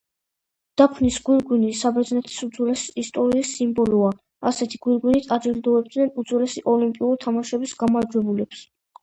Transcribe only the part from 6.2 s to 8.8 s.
უძველესი ოლიმპიური თამაშების გამარჯვებულებს.